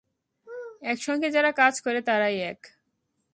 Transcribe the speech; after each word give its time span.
একসঙ্গে 0.83 1.27
যারা 1.31 1.51
কাজ 1.51 1.73
করে 1.81 1.99
তারাই 2.01 2.37
এক। 2.43 2.59